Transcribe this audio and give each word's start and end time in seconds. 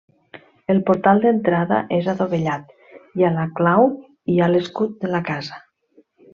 El 0.73 0.79
portal 0.87 1.21
d'entrada 1.25 1.81
és 1.99 2.09
adovellat 2.15 2.73
i 3.21 3.29
a 3.29 3.33
la 3.37 3.47
clau 3.61 3.93
hi 4.35 4.41
ha 4.47 4.51
l'escut 4.55 4.99
de 5.07 5.15
la 5.17 5.25
casa. 5.33 5.65